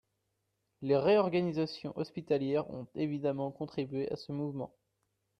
[0.81, 4.73] Les réorganisations hospitalières ont évidemment contribué à ce mouvement.